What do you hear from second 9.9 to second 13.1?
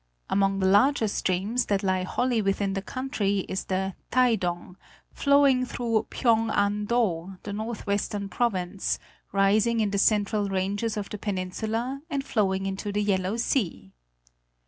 the central ranges of the peninsula and flowing into the